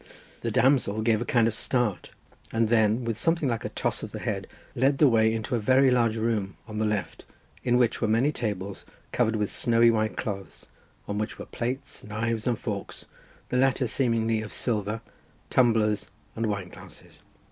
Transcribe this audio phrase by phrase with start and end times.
[0.39, 2.09] The damsel gave a kind of start,
[2.51, 5.59] and then, with something like a toss of the head, led the way into a
[5.59, 7.23] very large room, on the left,
[7.63, 10.65] in which were many tables, covered with snowy white cloths,
[11.07, 13.05] on which were plates, knives and forks,
[13.49, 15.01] the latter seemingly of silver,
[15.51, 17.21] tumblers, and wineglasses.